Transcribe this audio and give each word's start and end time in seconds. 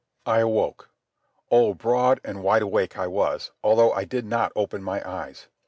I 0.25 0.39
awoke. 0.39 0.89
Oh, 1.51 1.75
broad 1.75 2.21
and 2.23 2.41
wide 2.41 2.63
awake 2.63 2.97
I 2.97 3.05
was, 3.05 3.51
although 3.63 3.91
I 3.91 4.03
did 4.03 4.25
not 4.25 4.51
open 4.55 4.81
my 4.81 5.07
eyes. 5.07 5.47